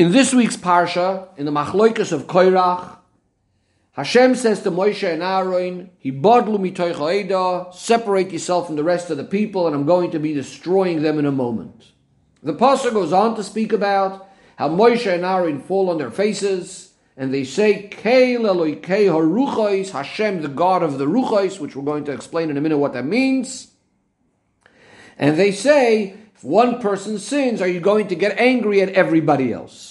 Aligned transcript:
In 0.00 0.12
this 0.12 0.32
week's 0.32 0.56
parsha, 0.56 1.28
in 1.36 1.44
the 1.44 1.50
Machloikas 1.50 2.10
of 2.10 2.26
Koirach, 2.26 2.96
Hashem 3.92 4.34
says 4.34 4.62
to 4.62 4.70
Moshe 4.70 5.06
and 5.06 5.22
Aaron, 5.22 5.90
"Hibadlu 6.02 6.56
mitoich 6.56 7.74
separate 7.74 8.30
yourself 8.30 8.66
from 8.66 8.76
the 8.76 8.82
rest 8.82 9.10
of 9.10 9.18
the 9.18 9.24
people, 9.24 9.66
and 9.66 9.76
I'm 9.76 9.84
going 9.84 10.10
to 10.12 10.18
be 10.18 10.32
destroying 10.32 11.02
them 11.02 11.18
in 11.18 11.26
a 11.26 11.30
moment." 11.30 11.92
The 12.42 12.54
pasuk 12.54 12.94
goes 12.94 13.12
on 13.12 13.36
to 13.36 13.44
speak 13.44 13.74
about 13.74 14.26
how 14.56 14.70
Moshe 14.70 15.06
and 15.06 15.22
Aaron 15.22 15.60
fall 15.60 15.90
on 15.90 15.98
their 15.98 16.10
faces, 16.10 16.94
and 17.14 17.34
they 17.34 17.44
say, 17.44 17.90
"Keil 17.90 18.46
Eloikei 18.46 19.04
haruchos," 19.04 19.90
Hashem, 19.90 20.40
the 20.40 20.48
God 20.48 20.82
of 20.82 20.96
the 20.96 21.04
ruchos, 21.04 21.60
which 21.60 21.76
we're 21.76 21.82
going 21.82 22.04
to 22.04 22.12
explain 22.12 22.48
in 22.48 22.56
a 22.56 22.62
minute 22.62 22.78
what 22.78 22.94
that 22.94 23.04
means. 23.04 23.72
And 25.18 25.36
they 25.36 25.52
say, 25.52 26.14
if 26.34 26.42
one 26.42 26.80
person 26.80 27.18
sins, 27.18 27.60
are 27.60 27.68
you 27.68 27.80
going 27.80 28.08
to 28.08 28.14
get 28.14 28.38
angry 28.38 28.80
at 28.80 28.88
everybody 28.88 29.52
else? 29.52 29.88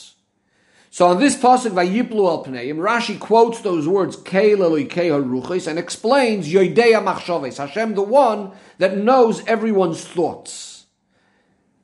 So 0.92 1.08
on 1.08 1.20
this 1.20 1.36
pasuk 1.38 1.72
Vayiplu 1.72 2.28
al 2.28 2.46
Pneim, 2.46 2.78
Rashi 2.78 3.20
quotes 3.20 3.62
those 3.62 3.88
words 3.88 4.18
Keil 4.18 4.60
Ruchis 4.60 5.68
and 5.68 5.78
explains 5.78 6.52
Yoidea 6.52 7.04
Machshaves, 7.04 7.58
Hashem 7.58 7.94
the 7.94 8.02
one 8.02 8.52
that 8.80 8.98
knows 8.98 9.46
everyone's 9.46 10.04
thoughts. 10.04 10.86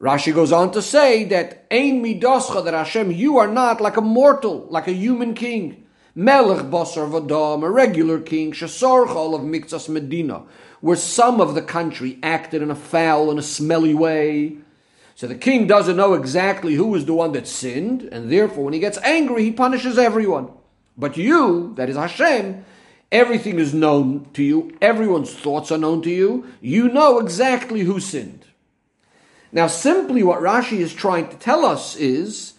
Rashi 0.01 0.33
goes 0.33 0.51
on 0.51 0.71
to 0.71 0.81
say 0.81 1.23
that 1.25 1.65
Ein 1.71 2.03
Midoscha, 2.03 2.65
that 2.65 2.73
Hashem, 2.73 3.11
you 3.11 3.37
are 3.37 3.47
not 3.47 3.79
like 3.79 3.95
a 3.95 4.01
mortal, 4.01 4.67
like 4.69 4.87
a 4.87 4.93
human 4.93 5.33
king. 5.33 5.85
Melech 6.15 6.65
Basar 6.65 7.09
Vadam, 7.09 7.63
a 7.63 7.69
regular 7.69 8.19
king, 8.19 8.53
Shasarchal 8.53 9.35
of 9.35 9.41
Mikzas 9.41 9.87
Medina, 9.87 10.43
where 10.81 10.95
some 10.95 11.39
of 11.41 11.55
the 11.55 11.61
country 11.61 12.19
acted 12.23 12.61
in 12.61 12.71
a 12.71 12.75
foul 12.75 13.29
and 13.29 13.39
a 13.39 13.43
smelly 13.43 13.93
way. 13.93 14.57
So 15.15 15.27
the 15.27 15.35
king 15.35 15.65
doesn't 15.65 15.95
know 15.95 16.13
exactly 16.13 16.75
who 16.75 16.93
is 16.93 17.05
the 17.05 17.13
one 17.13 17.31
that 17.31 17.47
sinned, 17.47 18.03
and 18.11 18.29
therefore 18.29 18.65
when 18.65 18.73
he 18.73 18.79
gets 18.79 18.97
angry, 18.97 19.43
he 19.43 19.51
punishes 19.51 19.97
everyone. 19.97 20.51
But 20.97 21.15
you, 21.15 21.73
that 21.75 21.89
is 21.89 21.95
Hashem, 21.95 22.65
everything 23.13 23.57
is 23.57 23.73
known 23.73 24.27
to 24.33 24.43
you, 24.43 24.77
everyone's 24.81 25.33
thoughts 25.33 25.71
are 25.71 25.77
known 25.77 26.01
to 26.01 26.09
you, 26.09 26.45
you 26.59 26.89
know 26.89 27.19
exactly 27.19 27.81
who 27.81 28.01
sinned. 28.01 28.45
Now, 29.53 29.67
simply 29.67 30.21
what 30.21 30.41
Rashi 30.41 30.79
is 30.79 30.93
trying 30.93 31.29
to 31.29 31.37
tell 31.37 31.63
us 31.63 31.95
is, 31.95 32.55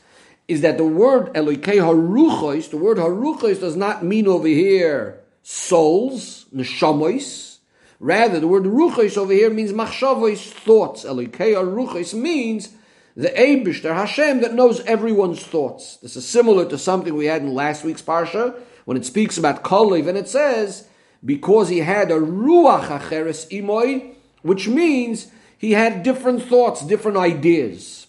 is 0.48 0.62
that 0.62 0.78
the 0.78 0.84
word 0.84 1.34
Elokei 1.34 1.76
Haruchos, 1.76 2.70
the 2.70 2.78
word 2.78 2.96
Haruchos 2.96 3.60
does 3.60 3.76
not 3.76 4.02
mean 4.02 4.26
over 4.26 4.48
here 4.48 5.20
souls, 5.42 6.46
neshamois, 6.54 7.55
Rather, 7.98 8.40
the 8.40 8.48
word 8.48 8.64
ruchos 8.64 9.16
over 9.16 9.32
here 9.32 9.50
means 9.50 9.72
machshavos, 9.72 10.50
thoughts. 10.50 11.04
Elikei 11.04 11.54
ruchos 11.54 12.12
means 12.14 12.74
the 13.16 13.28
Abishter 13.28 13.94
Hashem 13.94 14.42
that 14.42 14.54
knows 14.54 14.80
everyone's 14.80 15.42
thoughts. 15.42 15.96
This 15.96 16.16
is 16.16 16.28
similar 16.28 16.68
to 16.68 16.76
something 16.76 17.14
we 17.14 17.26
had 17.26 17.42
in 17.42 17.54
last 17.54 17.84
week's 17.84 18.02
parsha 18.02 18.58
when 18.84 18.96
it 18.96 19.06
speaks 19.06 19.38
about 19.38 19.64
Kalev 19.64 20.06
and 20.06 20.18
it 20.18 20.28
says 20.28 20.88
because 21.24 21.70
he 21.70 21.78
had 21.78 22.10
a 22.10 22.20
ruach 22.20 22.88
acheres 22.88 23.48
imoy, 23.50 24.14
which 24.42 24.68
means 24.68 25.28
he 25.56 25.72
had 25.72 26.02
different 26.02 26.42
thoughts, 26.42 26.84
different 26.84 27.16
ideas. 27.16 28.06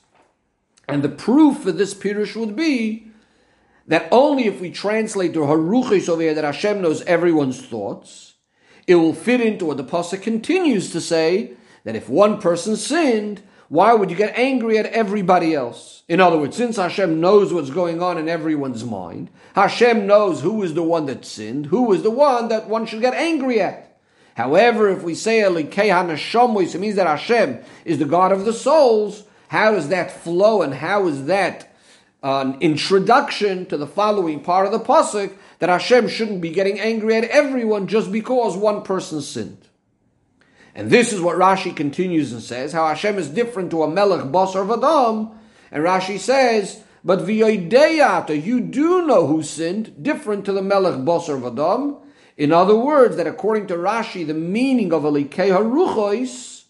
And 0.88 1.02
the 1.02 1.10
proof 1.10 1.60
for 1.60 1.72
this 1.72 1.94
pirush 1.94 2.36
would 2.36 2.56
be 2.56 3.08
that 3.88 4.08
only 4.12 4.46
if 4.48 4.60
we 4.60 4.70
translate 4.70 5.34
the 5.34 5.40
haruchis 5.40 6.10
over 6.10 6.22
here 6.22 6.34
that 6.34 6.44
Hashem 6.44 6.82
knows 6.82 7.02
everyone's 7.04 7.66
thoughts, 7.66 8.27
it 8.88 8.96
will 8.96 9.14
fit 9.14 9.42
into 9.42 9.66
what 9.66 9.78
the 9.78 9.84
pasuk 9.84 10.22
continues 10.22 10.92
to 10.92 11.02
say 11.02 11.52
that 11.84 11.96
if 11.96 12.10
one 12.10 12.40
person 12.40 12.76
sinned, 12.76 13.42
why 13.70 13.94
would 13.94 14.10
you 14.10 14.16
get 14.16 14.38
angry 14.38 14.78
at 14.78 14.86
everybody 14.88 15.54
else? 15.54 16.04
In 16.08 16.22
other 16.22 16.38
words, 16.38 16.56
since 16.56 16.78
Hashem 16.78 17.20
knows 17.20 17.54
what's 17.54 17.70
going 17.70 18.02
on 18.02 18.18
in 18.18 18.30
everyone's 18.30 18.86
mind, 18.86 19.30
Hashem 19.56 20.08
knows 20.08 20.42
who 20.42 20.64
is 20.64 20.74
the 20.74 20.84
one 20.84 21.06
that 21.08 21.26
sinned, 21.26 21.66
who 21.68 21.92
is 21.92 22.02
the 22.02 22.12
one 22.12 22.48
that 22.48 22.70
one 22.70 22.86
should 22.86 23.02
get 23.02 23.14
angry 23.14 23.60
at. 23.60 23.98
However, 24.36 24.88
if 24.90 25.04
we 25.04 25.16
say 25.16 25.42
it 25.42 25.52
means 25.52 26.95
that 26.95 27.08
Hashem 27.08 27.60
is 27.84 27.98
the 28.00 28.06
God 28.06 28.32
of 28.32 28.45
the 28.45 28.54
souls. 28.54 29.23
How 29.50 29.72
does 29.72 29.90
that 29.90 30.11
flow 30.11 30.61
and 30.61 30.76
how 30.76 31.08
is 31.08 31.26
that 31.26 31.73
uh, 32.23 32.42
an 32.42 32.61
introduction 32.61 33.66
to 33.66 33.78
the 33.78 33.88
following 33.88 34.40
part 34.42 34.66
of 34.66 34.72
the 34.72 34.80
pasuk 34.80 35.34
that 35.60 35.70
Hashem 35.70 36.08
shouldn't 36.08 36.42
be 36.42 36.52
getting 36.52 36.80
angry 36.80 37.16
at 37.16 37.23
everyone 37.26 37.88
just 37.88 38.12
because 38.12 38.56
one 38.56 38.84
person 38.84 39.22
sinned. 39.22 39.68
And 40.76 40.92
this 40.92 41.12
is 41.12 41.20
what 41.20 41.38
Rashi 41.38 41.76
continues 41.76 42.32
and 42.32 42.42
says, 42.42 42.72
how 42.72 42.88
Hashem 42.88 43.18
is 43.18 43.30
different 43.30 43.72
to 43.72 43.82
a 43.82 43.90
melech 43.90 44.26
basar 44.26 44.66
vadam. 44.67 45.36
And 45.72 45.84
Rashi 45.84 46.20
says, 46.20 46.84
but 47.04 47.20
v'yoideyata, 47.20 48.44
you 48.44 48.62
do 48.62 49.08
know 49.08 49.26
who 49.26 49.42
sinned, 49.42 50.04
different 50.04 50.46
to 50.46 50.52
the 50.52 50.62
melech 50.62 51.00
basar 51.00 51.42
vadam. 51.42 52.02
In 52.38 52.54
other 52.54 52.76
words, 52.76 53.16
that 53.16 53.26
according 53.26 53.66
to 53.67 53.76
Rashi, 53.76 54.26
the 54.28 54.36
meaning 54.36 54.94
of 54.94 55.02
alikei 55.02 55.50
haruchois, 55.50 56.66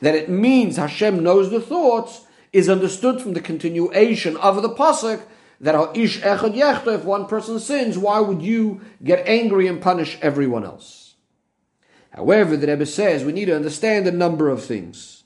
that 0.00 0.16
it 0.16 0.28
means 0.28 0.76
Hashem 0.76 1.22
knows 1.22 1.50
the 1.50 1.60
thoughts, 1.60 2.22
is 2.52 2.68
understood 2.68 3.20
from 3.20 3.34
the 3.34 3.40
continuation 3.40 4.36
of 4.38 4.62
the 4.62 4.70
pasuk 4.70 5.22
that 5.60 5.96
ish 5.96 6.20
echad 6.20 6.54
yechta, 6.54 6.94
if 6.94 7.04
one 7.04 7.26
person 7.26 7.58
sins, 7.58 7.98
why 7.98 8.20
would 8.20 8.42
you 8.42 8.80
get 9.02 9.26
angry 9.26 9.66
and 9.66 9.80
punish 9.80 10.18
everyone 10.22 10.64
else? 10.64 11.14
However, 12.10 12.56
the 12.56 12.66
Rebbe 12.66 12.86
says 12.86 13.24
we 13.24 13.32
need 13.32 13.46
to 13.46 13.56
understand 13.56 14.06
a 14.06 14.12
number 14.12 14.48
of 14.48 14.64
things. 14.64 15.24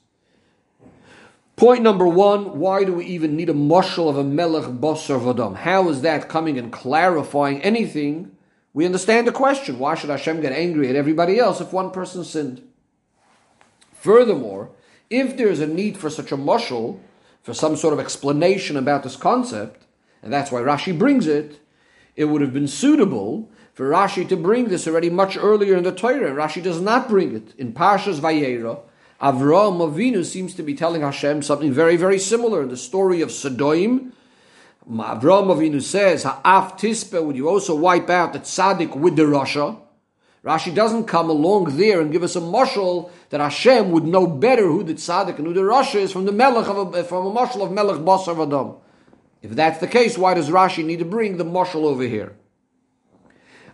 Point 1.55 1.83
number 1.83 2.07
one, 2.07 2.57
why 2.57 2.83
do 2.83 2.93
we 2.93 3.05
even 3.05 3.35
need 3.35 3.49
a 3.49 3.53
mushal 3.53 4.09
of 4.09 4.17
a 4.17 4.23
melech 4.23 4.65
basar 4.65 5.19
vadam? 5.21 5.55
How 5.55 5.87
is 5.89 6.01
that 6.01 6.27
coming 6.27 6.57
and 6.57 6.71
clarifying 6.71 7.61
anything? 7.61 8.35
We 8.73 8.87
understand 8.87 9.27
the 9.27 9.31
question. 9.31 9.77
Why 9.77 9.93
should 9.93 10.09
Hashem 10.09 10.41
get 10.41 10.51
angry 10.51 10.89
at 10.89 10.95
everybody 10.95 11.37
else 11.37 11.61
if 11.61 11.71
one 11.71 11.91
person 11.91 12.23
sinned? 12.23 12.67
Furthermore, 13.93 14.71
if 15.11 15.37
there 15.37 15.47
is 15.47 15.59
a 15.59 15.67
need 15.67 15.95
for 15.95 16.09
such 16.09 16.31
a 16.31 16.37
mushal, 16.37 16.99
for 17.43 17.53
some 17.53 17.75
sort 17.75 17.93
of 17.93 17.99
explanation 17.99 18.75
about 18.75 19.03
this 19.03 19.15
concept, 19.15 19.82
and 20.23 20.31
that's 20.31 20.51
why 20.51 20.61
Rashi 20.61 20.97
brings 20.97 21.27
it, 21.27 21.59
it 22.15 22.25
would 22.25 22.41
have 22.41 22.53
been 22.53 22.67
suitable 22.67 23.51
for 23.73 23.89
Rashi 23.89 24.27
to 24.29 24.37
bring 24.37 24.69
this 24.69 24.87
already 24.87 25.09
much 25.09 25.35
earlier 25.35 25.75
in 25.75 25.83
the 25.83 25.91
Torah. 25.91 26.31
Rashi 26.31 26.63
does 26.63 26.79
not 26.79 27.09
bring 27.09 27.35
it. 27.35 27.53
In 27.57 27.73
Parshas 27.73 28.19
Vayera, 28.19 28.79
Avraham 29.21 29.79
Avinu 29.79 30.23
seems 30.23 30.53
to 30.55 30.63
be 30.63 30.75
telling 30.75 31.01
Hashem 31.01 31.41
something 31.41 31.73
very, 31.73 31.97
very 31.97 32.19
similar 32.19 32.61
in 32.61 32.69
the 32.69 32.77
story 32.77 33.21
of 33.21 33.31
Sodom. 33.31 34.13
Avraham 34.89 35.47
Avinu 35.47 35.81
says, 35.81 36.23
Ha'af 36.23 36.77
tispe, 36.77 37.21
would 37.23 37.35
you 37.35 37.49
also 37.49 37.75
wipe 37.75 38.09
out 38.09 38.33
the 38.33 38.39
tzaddik 38.39 38.95
with 38.95 39.15
the 39.15 39.23
Rasha? 39.23 39.79
Rashi 40.43 40.75
doesn't 40.75 41.05
come 41.05 41.29
along 41.29 41.77
there 41.77 42.01
and 42.01 42.11
give 42.11 42.21
us 42.21 42.35
a 42.35 42.41
mushal 42.41 43.09
that 43.29 43.39
Hashem 43.39 43.91
would 43.91 44.03
know 44.03 44.27
better 44.27 44.67
who 44.67 44.83
the 44.83 44.93
tzaddik 44.93 45.37
and 45.37 45.47
who 45.47 45.53
the 45.53 45.61
Rasha 45.61 45.95
is 45.95 46.11
from 46.11 46.25
the 46.25 46.33
melech 46.33 46.67
of 46.67 46.93
a, 46.93 47.03
from 47.03 47.25
a 47.25 47.31
mushal 47.31 47.63
of 47.63 47.71
melech 47.71 48.01
basar 48.01 48.35
vadam. 48.35 48.82
If 49.43 49.51
that's 49.51 49.79
the 49.79 49.87
case, 49.87 50.17
why 50.17 50.33
does 50.33 50.49
Rashi 50.49 50.83
need 50.83 50.99
to 50.99 51.05
bring 51.05 51.37
the 51.37 51.45
mushal 51.45 51.83
over 51.83 52.03
here? 52.03 52.35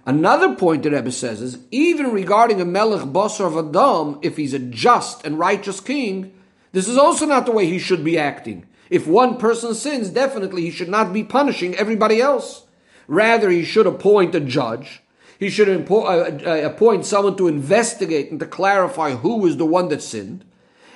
Another 0.06 0.56
point 0.56 0.82
the 0.82 0.90
Rebbe 0.90 1.12
says 1.12 1.42
is 1.42 1.60
even 1.70 2.12
regarding 2.12 2.60
a 2.60 2.66
melech 2.66 3.08
basar 3.10 3.52
vadam, 3.52 4.20
if 4.26 4.38
he's 4.38 4.56
a 4.56 4.60
just 4.60 5.24
and 5.24 5.38
righteous 5.38 5.80
king, 5.80 6.34
this 6.72 6.88
is 6.88 6.98
also 6.98 7.28
not 7.28 7.46
the 7.46 7.52
way 7.52 7.68
he 7.68 7.78
should 7.78 8.04
be 8.04 8.18
acting. 8.18 8.66
If 8.90 9.06
one 9.06 9.38
person 9.38 9.76
sins, 9.76 10.10
definitely 10.10 10.64
he 10.64 10.72
should 10.72 10.90
not 10.90 11.14
be 11.14 11.24
punishing 11.24 11.76
everybody 11.76 12.20
else. 12.20 12.66
Rather, 13.08 13.52
he 13.52 13.64
should 13.64 13.86
appoint 13.86 14.34
a 14.34 14.40
judge. 14.40 15.04
He 15.38 15.50
should 15.50 15.70
uh, 15.70 16.04
uh, 16.04 16.62
appoint 16.64 17.06
someone 17.06 17.38
to 17.38 17.48
investigate 17.48 18.32
and 18.32 18.40
to 18.40 18.48
clarify 18.48 19.12
who 19.12 19.46
is 19.46 19.58
the 19.58 19.66
one 19.66 19.90
that 19.90 20.02
sinned. 20.02 20.44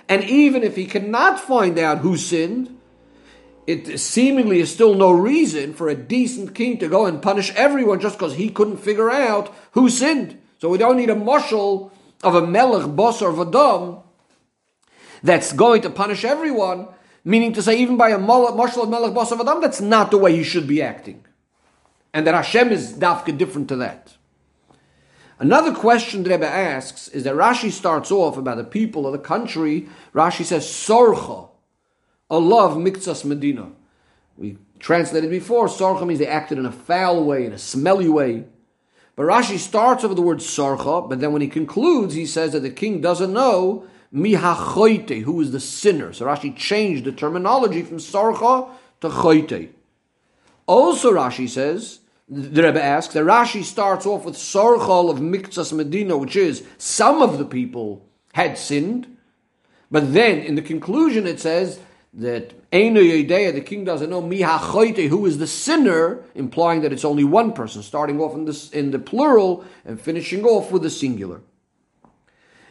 And 0.09 0.23
even 0.23 0.63
if 0.63 0.75
he 0.75 0.85
cannot 0.85 1.39
find 1.39 1.77
out 1.77 1.99
who 1.99 2.17
sinned, 2.17 2.77
it 3.65 3.99
seemingly 3.99 4.59
is 4.59 4.71
still 4.71 4.93
no 4.93 5.11
reason 5.11 5.73
for 5.73 5.87
a 5.87 5.95
decent 5.95 6.53
king 6.53 6.77
to 6.79 6.87
go 6.87 7.05
and 7.05 7.21
punish 7.21 7.53
everyone 7.55 7.99
just 7.99 8.17
because 8.17 8.35
he 8.35 8.49
couldn't 8.49 8.77
figure 8.77 9.09
out 9.09 9.53
who 9.71 9.89
sinned. 9.89 10.39
So 10.59 10.69
we 10.69 10.77
don't 10.77 10.97
need 10.97 11.09
a 11.09 11.15
mushal 11.15 11.91
of 12.23 12.35
a 12.35 12.45
melech 12.45 12.87
basar 12.91 13.33
vadam 13.33 14.03
that's 15.21 15.53
going 15.53 15.81
to 15.81 15.89
punish 15.89 16.25
everyone, 16.25 16.87
meaning 17.23 17.53
to 17.53 17.61
say 17.61 17.77
even 17.79 17.95
by 17.95 18.09
a 18.09 18.19
mushal 18.19 18.83
of 18.83 18.89
melech 18.89 19.13
basar 19.13 19.37
vadam, 19.37 19.61
that's 19.61 19.81
not 19.81 20.11
the 20.11 20.17
way 20.17 20.35
he 20.35 20.43
should 20.43 20.67
be 20.67 20.81
acting. 20.81 21.25
And 22.13 22.27
that 22.27 22.35
Hashem 22.35 22.71
is 22.71 22.93
dafka 22.93 23.37
different 23.37 23.69
to 23.69 23.77
that. 23.77 24.15
Another 25.39 25.73
question 25.73 26.23
Rebbe 26.23 26.47
asks 26.47 27.07
is 27.07 27.23
that 27.23 27.35
Rashi 27.35 27.71
starts 27.71 28.11
off 28.11 28.37
about 28.37 28.57
the 28.57 28.63
people 28.63 29.07
of 29.07 29.13
the 29.13 29.19
country. 29.19 29.89
Rashi 30.13 30.45
says, 30.45 30.65
Sorcha 30.65 31.49
alav 32.33 32.75
miktsas 32.75 33.23
medina. 33.23 33.71
We 34.37 34.57
translated 34.79 35.29
before, 35.29 35.67
sarcha 35.67 36.05
means 36.05 36.19
they 36.19 36.27
acted 36.27 36.57
in 36.57 36.65
a 36.65 36.71
foul 36.71 37.23
way, 37.23 37.45
in 37.45 37.53
a 37.53 37.57
smelly 37.57 38.09
way. 38.09 38.45
But 39.15 39.23
Rashi 39.23 39.57
starts 39.57 40.03
over 40.03 40.15
the 40.15 40.21
word 40.21 40.39
sarcha, 40.39 41.07
but 41.07 41.19
then 41.19 41.31
when 41.31 41.41
he 41.41 41.47
concludes, 41.47 42.15
he 42.15 42.25
says 42.25 42.51
that 42.53 42.61
the 42.61 42.71
king 42.71 42.99
doesn't 42.99 43.31
know 43.31 43.85
Miha 44.13 44.55
mihachoite, 44.55 45.21
who 45.21 45.39
is 45.41 45.51
the 45.51 45.59
sinner. 45.59 46.13
So 46.13 46.25
Rashi 46.25 46.55
changed 46.55 47.05
the 47.05 47.11
terminology 47.11 47.83
from 47.83 47.97
sarcha 47.97 48.69
to 49.01 49.09
choite. 49.09 49.69
Also, 50.65 51.11
Rashi 51.11 51.47
says, 51.47 51.99
the 52.29 52.63
Rebbe 52.63 52.81
asks, 52.81 53.13
that 53.13 53.23
Rashi 53.23 53.63
starts 53.63 54.05
off 54.05 54.25
with 54.25 54.35
Sorchol 54.35 55.09
of 55.09 55.19
Miktsas 55.19 55.73
Medina, 55.73 56.17
which 56.17 56.35
is 56.35 56.63
some 56.77 57.21
of 57.21 57.37
the 57.37 57.45
people 57.45 58.05
had 58.33 58.57
sinned, 58.57 59.17
but 59.91 60.13
then 60.13 60.39
in 60.39 60.55
the 60.55 60.61
conclusion 60.61 61.27
it 61.27 61.39
says 61.39 61.79
that 62.15 62.69
Eino 62.71 63.01
Yedea, 63.01 63.53
the 63.53 63.61
king 63.61 63.83
doesn't 63.83 64.09
know 64.09 64.21
Miha 64.21 64.59
Choite, 64.59 65.09
who 65.09 65.25
is 65.25 65.39
the 65.39 65.47
sinner, 65.47 66.23
implying 66.35 66.81
that 66.81 66.93
it's 66.93 67.05
only 67.05 67.23
one 67.23 67.53
person, 67.53 67.81
starting 67.81 68.21
off 68.21 68.35
in, 68.35 68.45
this, 68.45 68.69
in 68.69 68.91
the 68.91 68.99
plural 68.99 69.65
and 69.83 69.99
finishing 69.99 70.45
off 70.45 70.71
with 70.71 70.83
the 70.83 70.89
singular. 70.89 71.41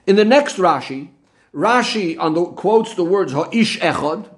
In 0.06 0.16
the 0.16 0.24
next 0.24 0.56
Rashi, 0.56 1.08
Rashi 1.52 2.18
on 2.18 2.34
the, 2.34 2.44
quotes 2.44 2.94
the 2.94 3.04
words 3.04 3.32
Ha'ish 3.32 3.78
Echad, 3.80 4.28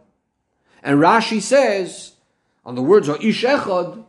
and 0.82 1.00
Rashi 1.00 1.40
says 1.40 2.12
on 2.64 2.74
the 2.74 2.82
words 2.82 3.06
Ha'ish 3.08 3.44
Echad, 3.44 4.04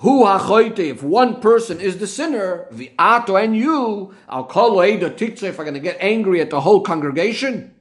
Hu 0.00 0.24
hachoite, 0.24 0.78
if 0.78 1.02
one 1.02 1.40
person 1.40 1.80
is 1.80 1.98
the 1.98 2.06
sinner, 2.06 2.68
the 2.70 2.92
ato 3.00 3.34
and 3.34 3.56
you, 3.56 4.14
I'll 4.28 4.44
call 4.44 4.76
the 4.76 4.82
if 4.82 5.58
I'm 5.58 5.64
going 5.64 5.74
to 5.74 5.80
get 5.80 5.96
angry 5.98 6.40
at 6.40 6.50
the 6.50 6.60
whole 6.60 6.82
congregation. 6.82 7.74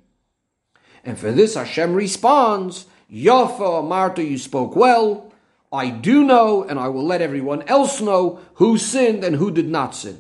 And 1.08 1.18
for 1.18 1.32
this 1.32 1.56
Hashem 1.56 1.94
responds, 1.94 2.86
Yafa 3.10 3.88
Marta, 3.88 4.22
you 4.22 4.38
spoke 4.38 4.76
well. 4.76 5.32
I 5.72 5.90
do 5.90 6.22
know, 6.26 6.64
and 6.64 6.78
I 6.78 6.90
will 6.90 7.06
let 7.06 7.22
everyone 7.22 7.62
else 7.62 8.02
know 8.02 8.42
who 8.56 8.78
sinned 8.78 9.24
and 9.24 9.38
who 9.38 9.50
did 9.50 9.70
not 9.70 9.96
sin. 9.96 10.20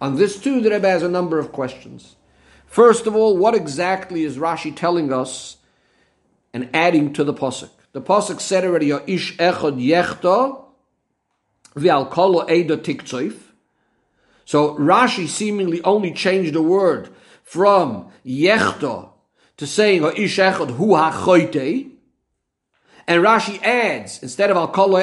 On 0.00 0.16
this 0.16 0.40
too, 0.40 0.60
the 0.60 0.70
Rebbe 0.70 0.88
has 0.88 1.04
a 1.04 1.08
number 1.08 1.38
of 1.38 1.52
questions. 1.52 2.16
First 2.66 3.06
of 3.06 3.14
all, 3.14 3.36
what 3.36 3.54
exactly 3.54 4.24
is 4.24 4.38
Rashi 4.38 4.74
telling 4.74 5.12
us 5.12 5.58
and 6.52 6.68
adding 6.74 7.12
to 7.12 7.22
the 7.22 7.32
pasuk? 7.32 7.70
The 7.92 8.02
pasuk 8.02 8.40
said 8.40 8.64
already, 8.64 8.86
"Your 8.86 9.04
"Ish 9.06 9.36
echad 9.36 9.78
yechta." 9.80 10.64
So 14.44 14.74
Rashi 14.74 15.28
seemingly 15.28 15.80
only 15.82 16.12
changed 16.12 16.54
the 16.54 16.62
word 16.62 17.10
from 17.44 18.08
yechta 18.26 19.10
to 19.58 19.66
saying 19.66 20.02
ish 20.16 20.36
hu 20.36 20.88
hachoite. 20.88 21.92
And 23.06 23.24
Rashi 23.24 23.62
adds, 23.62 24.22
instead 24.22 24.50
of 24.50 24.56
al 24.56 24.68
kol 24.68 24.98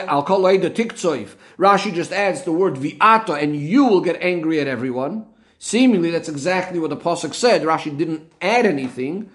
eda 0.50 0.70
tiktsoif, 0.70 1.36
Rashi 1.58 1.94
just 1.94 2.12
adds 2.12 2.44
the 2.44 2.52
word 2.52 2.76
vi'ata, 2.76 3.42
and 3.42 3.56
you 3.56 3.86
will 3.86 4.02
get 4.02 4.22
angry 4.22 4.60
at 4.60 4.68
everyone. 4.68 5.26
Seemingly, 5.58 6.12
that's 6.12 6.30
exactly 6.30 6.80
what 6.80 6.90
the 6.92 6.98
Pasuk 6.98 7.34
said. 7.34 7.64
Rashi 7.64 7.98
didn't 7.98 8.32
add 8.42 8.66
anything. 8.66 9.32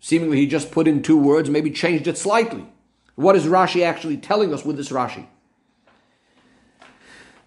Seemingly, 0.00 0.38
he 0.38 0.46
just 0.46 0.72
put 0.72 0.88
in 0.88 1.02
two 1.02 1.18
words, 1.18 1.50
maybe 1.50 1.70
changed 1.70 2.08
it 2.08 2.18
slightly. 2.18 2.66
What 3.14 3.36
is 3.36 3.44
Rashi 3.44 3.84
actually 3.84 4.16
telling 4.16 4.52
us 4.52 4.64
with 4.64 4.76
this 4.76 4.88
Rashi? 4.88 5.26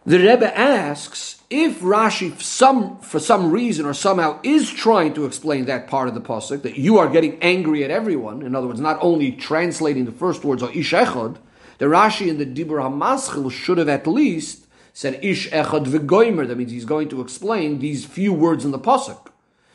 The 0.06 0.20
Rebbe 0.20 0.58
asks 0.58 1.42
if 1.54 1.82
Rashi, 1.82 2.42
some, 2.42 2.98
for 2.98 3.20
some 3.20 3.52
reason 3.52 3.86
or 3.86 3.94
somehow, 3.94 4.40
is 4.42 4.72
trying 4.72 5.14
to 5.14 5.26
explain 5.26 5.66
that 5.66 5.88
part 5.88 6.08
of 6.08 6.16
the 6.16 6.22
pasuk 6.22 6.64
that 6.64 6.80
you 6.80 6.98
are 6.98 7.08
getting 7.08 7.38
angry 7.44 7.84
at 7.84 7.92
everyone. 7.92 8.42
In 8.42 8.56
other 8.56 8.66
words, 8.66 8.80
not 8.80 8.98
only 9.02 9.32
translating 9.32 10.06
the 10.06 10.12
first 10.12 10.44
words 10.44 10.64
or 10.64 10.72
ish 10.72 10.94
echad, 10.94 11.38
the 11.78 11.86
Rashi 11.86 12.28
in 12.28 12.40
the 12.40 12.46
Dibur 12.46 12.82
Hamaschil 12.82 13.52
should 13.52 13.78
have 13.78 13.88
at 13.88 14.08
least 14.08 14.66
said 14.94 15.24
ish 15.24 15.48
echad 15.52 15.86
v'goimer. 15.86 16.48
That 16.48 16.58
means 16.58 16.72
he's 16.72 16.86
going 16.86 17.10
to 17.10 17.22
explain 17.22 17.78
these 17.78 18.04
few 18.04 18.34
words 18.34 18.66
in 18.66 18.72
the 18.72 18.80
pasuk. 18.80 19.28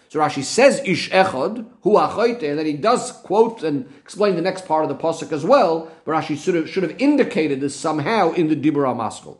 So 0.08 0.18
Rashi 0.18 0.42
says 0.42 0.82
ish 0.84 1.10
echad 1.10 1.64
hu 1.82 1.92
achoite, 1.92 2.42
and 2.42 2.58
then 2.58 2.66
he 2.66 2.72
does 2.72 3.12
quote 3.12 3.62
and 3.62 3.88
explain 4.00 4.34
the 4.34 4.42
next 4.42 4.66
part 4.66 4.82
of 4.82 4.88
the 4.88 4.96
pasuk 4.96 5.30
as 5.30 5.44
well. 5.44 5.88
But 6.04 6.12
Rashi 6.12 6.36
should 6.36 6.56
have, 6.56 6.68
should 6.68 6.82
have 6.82 7.00
indicated 7.00 7.60
this 7.60 7.76
somehow 7.76 8.32
in 8.32 8.48
the 8.48 8.56
Dibur 8.56 8.84
Hamaschil. 8.84 9.38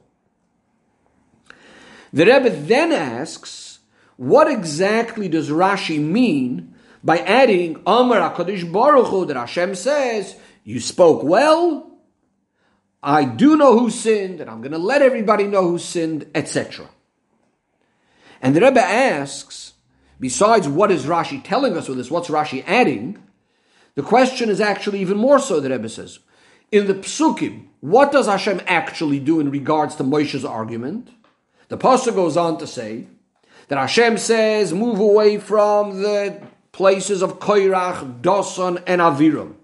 The 2.13 2.27
Rebbe 2.27 2.51
then 2.51 2.93
asks, 2.93 3.81
what 4.17 4.51
exactly 4.51 5.29
does 5.29 5.51
Rashi 5.51 6.01
mean 6.01 6.75
by 7.05 7.19
adding 7.19 7.81
Amar 7.87 8.35
HaKadosh 8.35 8.73
Baruch 8.73 9.07
Hu 9.07 9.27
that 9.27 9.37
Hashem 9.37 9.75
says, 9.75 10.37
you 10.65 10.81
spoke 10.81 11.23
well, 11.23 11.99
I 13.03 13.25
do 13.25 13.57
know 13.57 13.79
who 13.79 13.91
sinned, 13.91 14.41
and 14.41 14.51
I'm 14.51 14.61
going 14.61 14.73
to 14.73 14.79
let 14.79 15.03
everybody 15.03 15.45
know 15.45 15.69
who 15.69 15.79
sinned, 15.79 16.27
etc. 16.35 16.89
And 18.43 18.55
the 18.55 18.61
Rebbe 18.61 18.81
asks, 18.81 19.75
besides 20.19 20.69
what 20.69 20.91
is 20.91 21.07
Rashi 21.07 21.43
telling 21.43 21.77
us 21.77 21.89
with 21.89 21.99
this, 21.99 22.11
what's 22.11 22.29
Rashi 22.29 22.65
adding? 22.67 23.23
The 23.95 24.03
question 24.03 24.49
is 24.49 24.61
actually 24.61 25.01
even 25.01 25.17
more 25.17 25.39
so, 25.39 25.61
the 25.61 25.71
Rebbe 25.71 25.89
says. 25.89 26.19
In 26.71 26.87
the 26.87 26.95
Psukim, 26.95 27.67
what 27.81 28.13
does 28.13 28.27
Hashem 28.27 28.61
actually 28.67 29.21
do 29.21 29.41
in 29.41 29.51
regards 29.51 29.95
to 29.97 30.05
Moshe's 30.05 30.45
argument? 30.45 31.11
The 31.69 31.77
pasuk 31.77 32.15
goes 32.15 32.37
on 32.37 32.59
to 32.59 32.67
say 32.67 33.07
that 33.69 33.79
Hashem 33.79 34.19
says, 34.19 34.73
"Move 34.73 34.99
away 34.99 35.39
from 35.39 36.03
the 36.03 36.41
places 36.73 37.23
of 37.23 37.39
Koirach, 37.39 38.23
Dosan, 38.23 38.83
and 38.87 39.01
Aviram." 39.01 39.55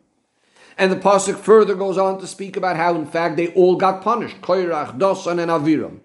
And 0.77 0.93
the 0.93 0.97
pasuk 0.97 1.37
further 1.37 1.75
goes 1.75 1.97
on 1.97 2.19
to 2.21 2.27
speak 2.27 2.57
about 2.57 2.77
how, 2.77 2.95
in 2.95 3.07
fact, 3.07 3.37
they 3.37 3.49
all 3.55 3.77
got 3.77 4.03
punished: 4.03 4.41
Koirach, 4.43 4.99
Dosan, 4.99 5.41
and 5.41 5.51
Aviram. 5.51 6.01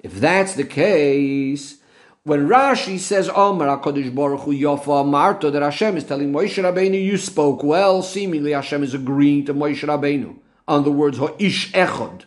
If 0.00 0.20
that's 0.20 0.54
the 0.54 0.64
case, 0.64 1.78
when 2.24 2.48
Rashi 2.48 2.98
says 2.98 3.28
Omer 3.28 3.66
Hakadosh 3.66 4.14
Baruch 4.14 4.42
Hu 4.42 4.52
Yofa 4.52 5.04
Marta, 5.04 5.50
that 5.50 5.62
Hashem 5.62 5.96
is 5.96 6.04
telling 6.04 6.32
Moshe 6.32 6.62
Rabbeinu, 6.62 7.02
"You 7.02 7.16
spoke 7.16 7.64
well." 7.64 8.02
Seemingly, 8.02 8.52
Hashem 8.52 8.82
is 8.84 8.94
agreeing 8.94 9.44
to 9.46 9.54
Moshe 9.54 9.84
Rabbeinu 9.86 10.36
on 10.68 10.84
the 10.84 10.92
words 10.92 11.18
Ho 11.18 11.34
"Ish 11.38 11.72
Echad." 11.72 12.26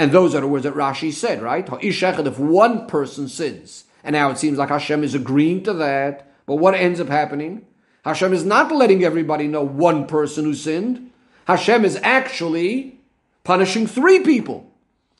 And 0.00 0.12
those 0.12 0.34
are 0.34 0.40
the 0.40 0.46
words 0.46 0.64
that 0.64 0.72
Rashi 0.72 1.12
said, 1.12 1.42
right? 1.42 1.68
If 1.82 2.38
one 2.38 2.86
person 2.86 3.28
sins, 3.28 3.84
and 4.02 4.14
now 4.14 4.30
it 4.30 4.38
seems 4.38 4.56
like 4.56 4.70
Hashem 4.70 5.04
is 5.04 5.14
agreeing 5.14 5.62
to 5.64 5.74
that, 5.74 6.32
but 6.46 6.54
what 6.56 6.74
ends 6.74 7.00
up 7.00 7.08
happening? 7.08 7.66
Hashem 8.06 8.32
is 8.32 8.42
not 8.42 8.72
letting 8.72 9.04
everybody 9.04 9.46
know 9.46 9.62
one 9.62 10.06
person 10.06 10.46
who 10.46 10.54
sinned. 10.54 11.10
Hashem 11.46 11.84
is 11.84 12.00
actually 12.02 12.98
punishing 13.44 13.86
three 13.86 14.20
people. 14.20 14.72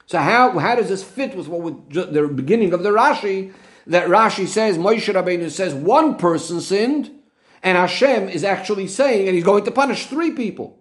So 0.06 0.18
how, 0.18 0.58
how 0.58 0.76
does 0.76 0.88
this 0.88 1.04
fit 1.04 1.36
with 1.36 1.46
what 1.46 1.60
with 1.60 2.14
the 2.14 2.26
beginning 2.28 2.72
of 2.72 2.82
the 2.82 2.88
Rashi? 2.88 3.52
That 3.86 4.08
Rashi 4.08 4.46
says, 4.46 4.78
Moshe 4.78 5.12
Rabbeinu 5.12 5.50
says 5.50 5.74
one 5.74 6.16
person 6.16 6.62
sinned, 6.62 7.10
and 7.62 7.76
Hashem 7.76 8.30
is 8.30 8.44
actually 8.44 8.86
saying, 8.86 9.28
and 9.28 9.34
he's 9.34 9.44
going 9.44 9.64
to 9.64 9.72
punish 9.72 10.06
three 10.06 10.30
people. 10.30 10.79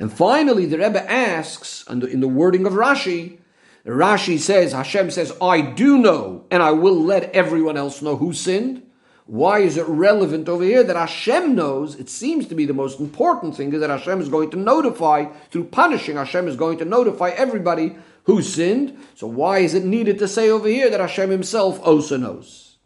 And 0.00 0.10
finally, 0.10 0.64
the 0.64 0.78
Rebbe 0.78 1.08
asks, 1.10 1.84
and 1.86 2.02
in 2.02 2.20
the 2.20 2.26
wording 2.26 2.66
of 2.66 2.72
Rashi, 2.72 3.38
Rashi 3.84 4.38
says, 4.38 4.72
Hashem 4.72 5.10
says, 5.10 5.32
I 5.42 5.60
do 5.60 5.98
know, 5.98 6.46
and 6.50 6.62
I 6.62 6.70
will 6.70 6.98
let 6.98 7.30
everyone 7.32 7.76
else 7.76 8.00
know 8.00 8.16
who 8.16 8.32
sinned. 8.32 8.82
Why 9.26 9.60
is 9.60 9.76
it 9.76 9.86
relevant 9.86 10.48
over 10.48 10.64
here 10.64 10.82
that 10.82 10.96
Hashem 10.96 11.54
knows? 11.54 11.96
It 11.96 12.08
seems 12.08 12.46
to 12.46 12.54
be 12.54 12.64
the 12.64 12.72
most 12.72 12.98
important 12.98 13.56
thing 13.56 13.74
is 13.74 13.80
that 13.80 13.90
Hashem 13.90 14.22
is 14.22 14.30
going 14.30 14.50
to 14.50 14.56
notify, 14.56 15.26
through 15.50 15.64
punishing, 15.64 16.16
Hashem 16.16 16.48
is 16.48 16.56
going 16.56 16.78
to 16.78 16.86
notify 16.86 17.30
everybody 17.30 17.96
who 18.24 18.40
sinned. 18.40 18.98
So 19.14 19.26
why 19.26 19.58
is 19.58 19.74
it 19.74 19.84
needed 19.84 20.18
to 20.20 20.28
say 20.28 20.48
over 20.48 20.66
here 20.66 20.88
that 20.88 21.00
Hashem 21.00 21.28
himself 21.28 21.78
also 21.86 22.16
knows? 22.16 22.78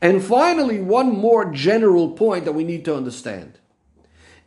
And 0.00 0.24
finally, 0.24 0.80
one 0.80 1.10
more 1.10 1.52
general 1.52 2.12
point 2.12 2.46
that 2.46 2.52
we 2.52 2.64
need 2.64 2.86
to 2.86 2.96
understand. 2.96 3.58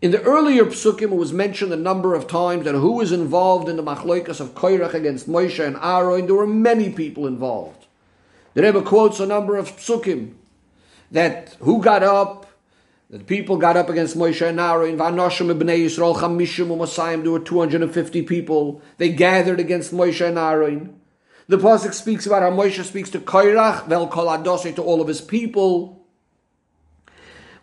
In 0.03 0.11
the 0.11 0.21
earlier 0.23 0.65
psukim, 0.65 1.13
it 1.13 1.15
was 1.15 1.31
mentioned 1.31 1.71
a 1.71 1.77
number 1.77 2.13
of 2.13 2.27
times 2.27 2.65
that 2.65 2.75
who 2.75 2.91
was 2.91 3.13
involved 3.13 3.69
in 3.69 3.77
the 3.77 3.83
machloikas 3.83 4.41
of 4.41 4.53
Koirach 4.53 4.93
against 4.93 5.29
Moshe 5.29 5.65
and 5.65 5.77
Aaron. 5.81 6.25
There 6.25 6.35
were 6.35 6.45
many 6.45 6.89
people 6.89 7.25
involved. 7.25 7.85
The 8.53 8.63
Rebbe 8.63 8.81
quotes 8.81 9.21
a 9.21 9.25
number 9.25 9.55
of 9.55 9.73
psukim 9.77 10.33
that 11.09 11.55
who 11.61 11.81
got 11.81 12.03
up, 12.03 12.47
that 13.11 13.27
people 13.27 13.55
got 13.55 13.77
up 13.77 13.87
against 13.87 14.17
Moshe 14.17 14.45
and 14.45 14.59
Aaron. 14.59 14.97
Vanoshim 14.97 15.57
ibnei 15.57 15.85
Yisrael 15.85 16.17
chamishim 16.17 16.67
u'masayim. 16.67 17.21
There 17.21 17.31
were 17.31 17.39
250 17.39 18.23
people. 18.23 18.81
They 18.97 19.07
gathered 19.07 19.61
against 19.61 19.93
Moshe 19.93 20.27
and 20.27 20.37
Aaron. 20.37 20.99
The 21.47 21.57
pasuk 21.57 21.93
speaks 21.93 22.25
about 22.25 22.41
how 22.41 22.51
Moshe 22.51 22.83
speaks 22.83 23.09
to 23.11 23.19
Koirach, 23.19 23.87
vel 23.87 24.09
kol 24.09 24.25
to 24.43 24.83
all 24.83 24.99
of 24.99 25.07
his 25.07 25.21
people. 25.21 26.02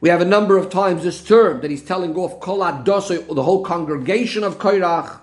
We 0.00 0.08
have 0.08 0.20
a 0.20 0.26
number 0.26 0.56
of 0.56 0.70
times 0.70 1.02
this 1.02 1.22
term 1.22 1.60
that 1.60 1.70
he's 1.70 1.84
telling 1.84 2.16
off 2.16 2.40
Kol 2.40 2.60
Adosai, 2.60 3.34
the 3.34 3.42
whole 3.42 3.62
congregation 3.62 4.42
of 4.44 4.58
Koirach. 4.58 5.20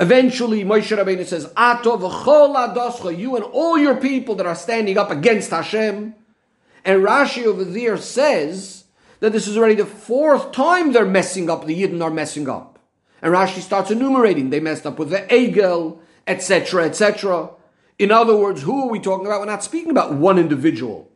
Eventually, 0.00 0.64
Moshe 0.64 0.96
Rabbeinu 0.96 1.24
says, 1.24 1.52
Ato 1.56 1.96
v'chol 1.96 2.56
adoscha, 2.56 3.16
you 3.16 3.36
and 3.36 3.44
all 3.44 3.78
your 3.78 3.94
people 3.94 4.34
that 4.34 4.46
are 4.46 4.54
standing 4.56 4.98
up 4.98 5.12
against 5.12 5.50
Hashem. 5.50 6.14
And 6.84 7.04
Rashi 7.04 7.44
over 7.44 7.62
there 7.62 7.96
says 7.96 8.84
that 9.20 9.32
this 9.32 9.46
is 9.46 9.56
already 9.56 9.76
the 9.76 9.86
fourth 9.86 10.50
time 10.50 10.92
they're 10.92 11.04
messing 11.04 11.48
up, 11.48 11.66
the 11.66 11.80
Yidden 11.80 12.02
are 12.02 12.10
messing 12.10 12.48
up. 12.48 12.80
And 13.20 13.32
Rashi 13.32 13.60
starts 13.60 13.92
enumerating. 13.92 14.50
They 14.50 14.58
messed 14.58 14.86
up 14.86 14.98
with 14.98 15.10
the 15.10 15.18
Egel, 15.18 15.98
etc., 16.26 16.86
etc. 16.86 17.50
In 17.96 18.10
other 18.10 18.36
words, 18.36 18.62
who 18.62 18.82
are 18.82 18.90
we 18.90 18.98
talking 18.98 19.26
about? 19.26 19.38
We're 19.38 19.46
not 19.46 19.62
speaking 19.62 19.92
about 19.92 20.14
one 20.14 20.38
individual. 20.38 21.11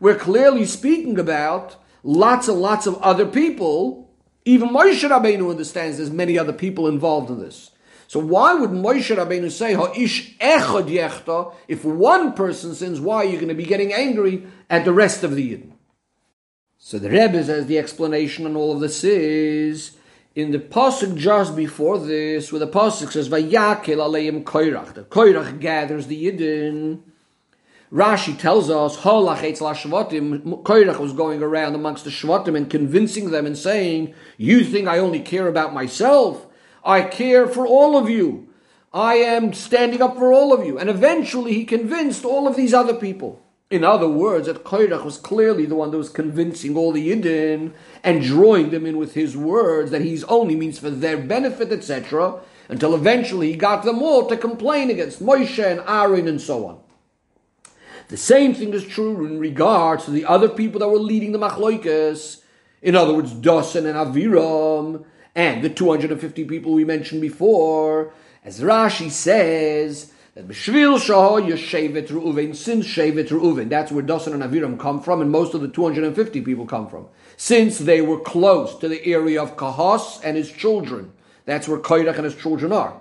We're 0.00 0.16
clearly 0.16 0.64
speaking 0.66 1.18
about 1.18 1.76
lots 2.02 2.48
and 2.48 2.60
lots 2.60 2.86
of 2.86 2.96
other 3.02 3.26
people 3.26 4.04
Even 4.44 4.68
Moshe 4.68 5.08
Rabbeinu 5.08 5.50
understands 5.50 5.96
there's 5.96 6.10
many 6.10 6.38
other 6.38 6.52
people 6.52 6.86
involved 6.86 7.30
in 7.30 7.40
this. 7.40 7.70
So 8.06 8.20
why 8.20 8.54
would 8.54 8.70
Moshe 8.70 9.16
Rabbeinu 9.16 9.50
say, 9.50 9.72
Ha'ish 9.72 10.36
echad 10.38 10.88
yechta, 10.88 11.54
if 11.66 11.84
one 11.84 12.34
person 12.34 12.74
sins, 12.74 13.00
why 13.00 13.16
are 13.16 13.24
you 13.24 13.36
going 13.36 13.48
to 13.48 13.54
be 13.54 13.64
getting 13.64 13.92
angry 13.92 14.46
at 14.68 14.84
the 14.84 14.92
rest 14.92 15.24
of 15.24 15.34
the 15.34 15.52
Yidden? 15.52 15.70
So 16.76 16.98
the 16.98 17.08
Rebbe 17.08 17.42
says 17.42 17.66
the 17.66 17.78
explanation 17.78 18.44
on 18.44 18.56
all 18.56 18.74
of 18.74 18.80
this 18.80 19.02
is, 19.02 19.92
in 20.34 20.50
the 20.50 20.58
pasuk 20.58 21.16
just 21.16 21.56
before 21.56 21.98
this, 21.98 22.52
where 22.52 22.58
the 22.58 22.66
pasuk 22.66 23.12
says, 23.12 23.30
"Vayakel 23.30 23.96
aleim 23.96 24.44
koirach," 24.44 24.92
the 24.92 25.04
koirach 25.04 25.60
gathers 25.60 26.08
the 26.08 26.26
yidden. 26.26 27.00
Rashi 27.94 28.36
tells 28.36 28.70
us. 28.70 28.96
Koirach 28.96 30.98
was 30.98 31.12
going 31.12 31.42
around 31.42 31.76
amongst 31.76 32.02
the 32.02 32.10
shvatim 32.10 32.56
and 32.56 32.68
convincing 32.68 33.30
them 33.30 33.46
and 33.46 33.56
saying, 33.56 34.12
"You 34.36 34.64
think 34.64 34.88
I 34.88 34.98
only 34.98 35.20
care 35.20 35.46
about 35.46 35.72
myself? 35.72 36.46
I 36.84 37.02
care 37.02 37.46
for 37.46 37.64
all 37.64 37.96
of 37.96 38.10
you. 38.10 38.48
I 38.92 39.14
am 39.14 39.52
standing 39.52 40.02
up 40.02 40.18
for 40.18 40.32
all 40.32 40.52
of 40.52 40.66
you." 40.66 40.76
And 40.76 40.90
eventually, 40.90 41.52
he 41.52 41.64
convinced 41.64 42.24
all 42.24 42.48
of 42.48 42.56
these 42.56 42.74
other 42.74 42.94
people. 42.94 43.38
In 43.70 43.84
other 43.84 44.08
words, 44.08 44.48
that 44.48 44.64
Koirach 44.64 45.04
was 45.04 45.16
clearly 45.16 45.64
the 45.64 45.76
one 45.76 45.92
that 45.92 45.98
was 45.98 46.08
convincing 46.08 46.76
all 46.76 46.90
the 46.90 47.10
Yidden 47.10 47.70
and 48.02 48.22
drawing 48.22 48.70
them 48.70 48.86
in 48.86 48.98
with 48.98 49.14
his 49.14 49.36
words 49.36 49.92
that 49.92 50.02
he's 50.02 50.24
only 50.24 50.56
means 50.56 50.80
for 50.80 50.90
their 50.90 51.16
benefit, 51.16 51.70
etc., 51.70 52.40
until 52.68 52.94
eventually 52.94 53.52
he 53.52 53.56
got 53.56 53.84
them 53.84 54.02
all 54.02 54.26
to 54.26 54.36
complain 54.36 54.90
against 54.90 55.24
Moshe 55.24 55.64
and 55.64 55.80
Aaron 55.86 56.26
and 56.26 56.40
so 56.40 56.66
on. 56.66 56.78
The 58.08 58.16
same 58.16 58.54
thing 58.54 58.74
is 58.74 58.84
true 58.84 59.24
in 59.24 59.38
regard 59.38 60.00
to 60.00 60.10
the 60.10 60.24
other 60.26 60.48
people 60.48 60.80
that 60.80 60.88
were 60.88 60.98
leading 60.98 61.32
the 61.32 61.38
Machloikas. 61.38 62.42
In 62.82 62.94
other 62.94 63.14
words, 63.14 63.32
Dosan 63.32 63.86
and 63.86 63.96
Aviram, 63.96 65.04
and 65.34 65.64
the 65.64 65.70
250 65.70 66.44
people 66.44 66.72
we 66.72 66.84
mentioned 66.84 67.22
before. 67.22 68.12
As 68.44 68.60
Rashi 68.60 69.10
says, 69.10 70.12
that 70.34 70.48
B'shvil 70.48 71.00
Shah 71.00 71.40
Yeshevet 71.40 72.08
Reuven, 72.08 72.54
since 72.54 72.86
Shevet 72.86 73.28
Reuven, 73.28 73.68
that's 73.68 73.90
where 73.90 74.04
Dosan 74.04 74.34
and 74.34 74.42
Aviram 74.42 74.78
come 74.78 75.00
from, 75.00 75.20
and 75.20 75.30
most 75.30 75.54
of 75.54 75.60
the 75.60 75.68
250 75.68 76.40
people 76.42 76.66
come 76.66 76.88
from. 76.88 77.06
Since 77.36 77.78
they 77.78 78.02
were 78.02 78.20
close 78.20 78.76
to 78.78 78.88
the 78.88 79.04
area 79.06 79.40
of 79.40 79.56
Kahas 79.56 80.20
and 80.24 80.36
his 80.36 80.50
children, 80.50 81.12
that's 81.46 81.68
where 81.68 81.78
Kairach 81.78 82.16
and 82.16 82.24
his 82.24 82.36
children 82.36 82.72
are. 82.72 83.00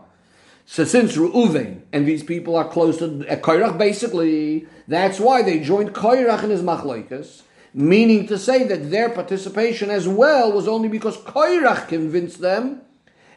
So 0.66 0.86
since 0.86 1.18
Reuven 1.18 1.82
and 1.92 2.08
these 2.08 2.24
people 2.24 2.56
are 2.56 2.68
close 2.68 2.98
to 3.00 3.28
uh, 3.30 3.36
Kairach, 3.36 3.78
basically, 3.78 4.68
that's 4.88 5.20
why 5.20 5.42
they 5.42 5.60
joined 5.60 5.94
Kairach 5.94 6.44
and 6.44 6.52
his 6.52 6.62
Machlaikas, 6.62 7.42
meaning 7.74 8.28
to 8.28 8.38
say 8.38 8.64
that 8.66 8.90
their 8.90 9.10
participation 9.10 9.90
as 9.90 10.08
well 10.08 10.52
was 10.52 10.68
only 10.68 10.88
because 10.88 11.18
Kairach 11.18 11.90
convinced 11.90 12.40
them, 12.40 12.82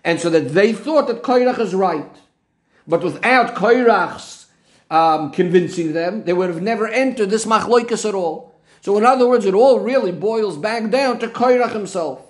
and 0.05 0.21
so 0.21 0.31
that 0.31 0.51
they 0.51 0.73
thought 0.73 1.09
that 1.09 1.23
Kairach 1.23 1.59
is 1.59 1.75
right. 1.75 2.17
But 2.87 3.03
without 3.03 3.57
Koirach's 3.57 4.47
um, 4.91 5.33
convincing 5.33 5.93
them, 5.93 6.25
they 6.25 6.33
would 6.33 6.49
have 6.49 6.63
never 6.63 6.87
entered 6.87 7.31
this 7.31 7.45
machloikas 7.45 8.09
at 8.09 8.15
all. 8.15 8.55
So 8.81 8.97
in 8.97 9.05
other 9.05 9.27
words, 9.27 9.45
it 9.45 9.55
all 9.55 9.81
really 9.81 10.13
boils 10.13 10.57
back 10.57 10.91
down 10.91 11.19
to 11.19 11.27
Koirach 11.27 11.73
himself. 11.73 12.23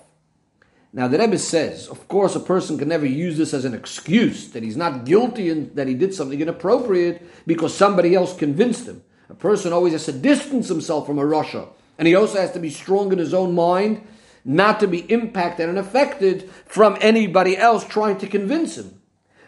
Now 0.93 1.07
the 1.07 1.19
Rebbe 1.19 1.37
says, 1.37 1.87
of 1.87 2.07
course, 2.07 2.35
a 2.35 2.39
person 2.39 2.77
can 2.77 2.87
never 2.87 3.05
use 3.05 3.37
this 3.37 3.53
as 3.53 3.65
an 3.65 3.73
excuse 3.73 4.49
that 4.51 4.63
he's 4.63 4.77
not 4.77 5.05
guilty 5.05 5.49
and 5.49 5.75
that 5.75 5.87
he 5.87 5.93
did 5.93 6.13
something 6.13 6.39
inappropriate 6.39 7.21
because 7.45 7.75
somebody 7.75 8.15
else 8.15 8.35
convinced 8.35 8.87
him. 8.87 9.03
A 9.29 9.35
person 9.35 9.73
always 9.73 9.93
has 9.93 10.05
to 10.05 10.13
distance 10.13 10.69
himself 10.69 11.05
from 11.05 11.19
a 11.19 11.23
rasha, 11.23 11.67
and 11.97 12.07
he 12.07 12.15
also 12.15 12.39
has 12.39 12.53
to 12.53 12.59
be 12.59 12.69
strong 12.69 13.11
in 13.11 13.19
his 13.19 13.33
own 13.33 13.53
mind, 13.53 14.07
not 14.45 14.79
to 14.79 14.87
be 14.87 14.99
impacted 15.11 15.67
and 15.67 15.77
affected 15.77 16.49
from 16.65 16.97
anybody 17.01 17.57
else 17.57 17.85
trying 17.85 18.17
to 18.19 18.27
convince 18.27 18.77
him. 18.77 19.01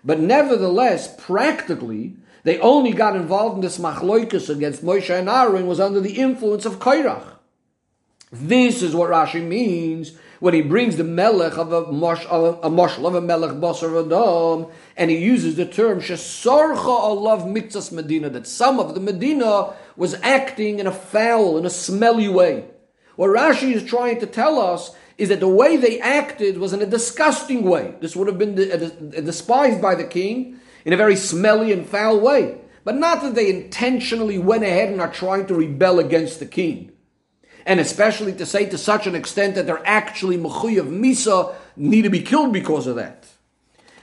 But 0.04 0.20
nevertheless, 0.20 1.16
practically, 1.18 2.16
they 2.44 2.60
only 2.60 2.92
got 2.92 3.16
involved 3.16 3.56
in 3.56 3.62
this 3.62 3.78
machloikus 3.78 4.50
against 4.50 4.84
Moshe 4.84 5.10
and 5.10 5.30
Aaron 5.30 5.68
was 5.68 5.80
under 5.80 6.02
the 6.02 6.18
influence 6.20 6.66
of 6.66 6.80
Kairach. 6.80 7.39
This 8.32 8.84
is 8.84 8.96
what 8.96 9.10
Rashi 9.10 9.44
means 9.44 10.14
when 10.40 10.54
he 10.54 10.62
brings 10.62 10.98
the 10.98 11.04
melech 11.04 11.58
of 11.58 11.74
a 11.74 11.92
mosh 11.92 12.26
of 12.30 12.64
a 12.64 12.70
moshel 12.70 13.08
of 13.08 13.16
a 13.16 13.22
melech 13.22 13.56
basar 13.56 14.06
adam, 14.06 14.72
and 14.96 15.10
he 15.10 15.18
uses 15.18 15.56
the 15.56 15.66
term 15.66 16.00
shesarcha 16.00 16.76
alav 16.76 17.52
mitzas 17.52 17.92
medina 17.92 18.30
that 18.30 18.46
some 18.46 18.80
of 18.80 18.94
the 18.94 19.00
Medina 19.00 19.74
was 19.98 20.14
acting 20.22 20.80
in 20.80 20.86
a 20.86 20.92
foul, 20.92 21.58
in 21.58 21.66
a 21.66 21.72
smelly 21.72 22.30
way. 22.30 22.66
What 23.16 23.32
Rashi 23.32 23.74
is 23.74 23.84
trying 23.84 24.20
to 24.20 24.28
tell 24.28 24.60
us 24.60 24.96
is 25.18 25.30
that 25.30 25.40
the 25.40 25.50
way 25.50 25.76
they 25.76 26.00
acted 26.00 26.60
was 26.60 26.72
in 26.72 26.84
a 26.84 26.86
disgusting 26.86 27.64
way. 27.64 27.96
This 28.00 28.16
would 28.16 28.28
have 28.28 28.38
been 28.38 28.58
uh, 28.58 29.22
despised 29.22 29.82
by 29.82 29.96
the 29.96 30.06
king 30.06 30.60
in 30.86 30.94
a 30.94 30.98
very 30.98 31.16
smelly 31.16 31.74
and 31.74 31.86
foul 31.86 32.20
way. 32.20 32.62
But 32.86 32.96
not 32.96 33.22
that 33.24 33.36
they 33.36 33.50
intentionally 33.50 34.38
went 34.38 34.64
ahead 34.64 34.90
and 34.90 35.02
are 35.02 35.12
trying 35.12 35.48
to 35.48 35.56
rebel 35.56 36.00
against 36.00 36.40
the 36.40 36.46
king. 36.46 36.92
And 37.70 37.80
especially 37.80 38.34
to 38.34 38.48
say 38.48 38.66
to 38.66 38.80
such 38.80 39.06
an 39.06 39.14
extent 39.14 39.54
that 39.54 39.68
they're 39.68 39.86
actually 39.86 40.40
mechuy 40.40 40.80
of 40.80 40.88
misa 40.88 41.54
need 41.76 42.02
to 42.02 42.10
be 42.10 42.24
killed 42.24 42.52
because 42.52 42.88
of 42.88 42.96
that. 42.96 43.28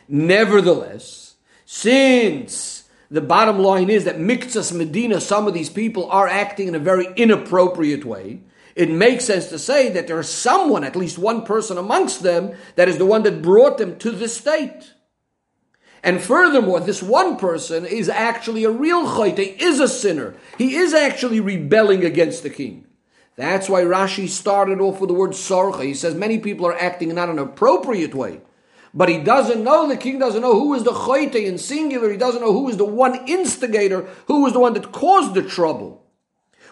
Nevertheless, 0.06 1.35
since 1.64 2.85
the 3.11 3.20
bottom 3.20 3.58
line 3.58 3.90
is 3.90 4.04
that 4.04 4.18
Miktsas 4.18 4.73
Medina, 4.73 5.20
some 5.20 5.49
of 5.49 5.54
these 5.54 5.68
people 5.68 6.08
are 6.12 6.28
acting 6.28 6.68
in 6.68 6.76
a 6.76 6.78
very 6.78 7.08
inappropriate 7.16 8.04
way, 8.04 8.38
it 8.76 8.88
makes 8.88 9.25
sense 9.25 9.49
to 9.49 9.58
say 9.58 9.88
that 9.88 10.06
there 10.06 10.20
is 10.20 10.28
someone, 10.28 10.85
at 10.85 10.94
least 10.94 11.18
one 11.18 11.44
person 11.44 11.76
amongst 11.76 12.23
them, 12.23 12.54
that 12.76 12.88
is 12.88 12.99
the 12.99 13.04
one 13.04 13.25
that 13.25 13.42
brought 13.42 13.78
them 13.78 13.99
to 13.99 14.12
this 14.12 14.37
state. 14.37 14.92
And 16.04 16.23
furthermore, 16.23 16.78
this 16.78 17.02
one 17.02 17.37
person 17.37 17.85
is 17.85 18.08
actually 18.08 18.62
a 18.62 18.70
real 18.70 19.08
chayte, 19.08 19.61
is 19.61 19.80
a 19.80 19.88
sinner. 19.88 20.37
He 20.56 20.76
is 20.76 20.94
actually 20.94 21.40
rebelling 21.40 22.04
against 22.04 22.44
the 22.44 22.50
king. 22.50 22.85
That's 23.36 23.68
why 23.68 23.82
Rashi 23.82 24.28
started 24.28 24.80
off 24.80 25.00
with 25.00 25.08
the 25.08 25.14
word 25.14 25.32
sarcha. 25.32 25.84
He 25.84 25.94
says 25.94 26.14
many 26.14 26.38
people 26.38 26.66
are 26.66 26.78
acting 26.78 27.10
in 27.10 27.16
not 27.16 27.28
an 27.28 27.38
appropriate 27.38 28.14
way. 28.14 28.40
But 28.94 29.10
he 29.10 29.18
doesn't 29.18 29.62
know, 29.62 29.86
the 29.86 29.96
king 29.98 30.18
doesn't 30.18 30.40
know 30.40 30.54
who 30.54 30.72
is 30.72 30.84
the 30.84 30.92
chayte 30.92 31.34
in 31.34 31.58
singular. 31.58 32.10
He 32.10 32.16
doesn't 32.16 32.40
know 32.40 32.54
who 32.54 32.70
is 32.70 32.78
the 32.78 32.86
one 32.86 33.28
instigator, 33.28 34.08
who 34.26 34.46
is 34.46 34.54
the 34.54 34.58
one 34.58 34.72
that 34.72 34.90
caused 34.90 35.34
the 35.34 35.42
trouble. 35.42 36.02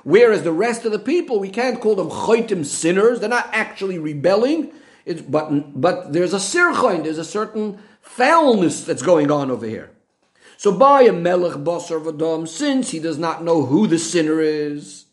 Whereas 0.04 0.42
the 0.42 0.52
rest 0.52 0.86
of 0.86 0.92
the 0.92 0.98
people, 0.98 1.38
we 1.38 1.50
can't 1.50 1.80
call 1.80 1.96
them 1.96 2.08
choitim 2.08 2.64
sinners. 2.64 3.20
They're 3.20 3.28
not 3.28 3.50
actually 3.52 3.98
rebelling. 3.98 4.72
It's, 5.04 5.20
but, 5.20 5.78
but 5.78 6.14
there's 6.14 6.32
a 6.32 6.38
sirchoin, 6.38 7.04
there's 7.04 7.18
a 7.18 7.24
certain 7.24 7.78
foulness 8.00 8.84
that's 8.84 9.02
going 9.02 9.30
on 9.30 9.50
over 9.50 9.66
here. 9.66 9.90
So 10.56 10.72
by 10.72 11.02
a 11.02 11.12
melech 11.12 11.58
basar 11.58 12.02
vadam, 12.02 12.48
since 12.48 12.90
he 12.90 13.00
does 13.00 13.18
not 13.18 13.44
know 13.44 13.66
who 13.66 13.86
the 13.86 13.98
sinner 13.98 14.40
is, 14.40 15.03